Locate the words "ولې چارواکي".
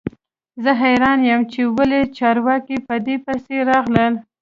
1.75-2.77